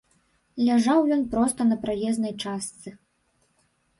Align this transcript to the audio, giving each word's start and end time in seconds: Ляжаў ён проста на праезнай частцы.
Ляжаў 0.67 0.99
ён 1.17 1.21
проста 1.33 1.67
на 1.71 1.77
праезнай 1.85 2.33
частцы. 2.47 2.89